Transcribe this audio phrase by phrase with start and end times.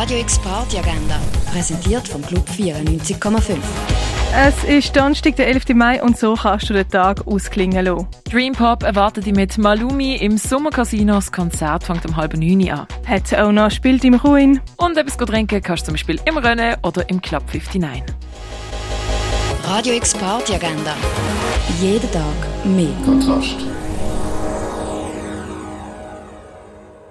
[0.00, 1.18] Radio X Party Agenda,
[1.50, 3.56] präsentiert vom Club 94,5.
[4.32, 5.70] Es ist Donnerstag, der 11.
[5.74, 8.06] Mai und so kannst du den Tag ausklingen lassen.
[8.30, 11.14] Dream Pop erwartet dich mit Malumi im Sommercasino.
[11.14, 12.86] Das Konzert fängt um halb neun an.
[13.08, 14.60] Hat auch noch spielt im Ruin.
[14.76, 18.04] Und etwas trinken kannst du zum Beispiel im Rennen oder im Club 59.
[19.64, 20.94] Radio X Party Agenda.
[21.80, 22.22] Jeden Tag
[22.64, 22.86] mehr.
[23.04, 23.56] Kontrast.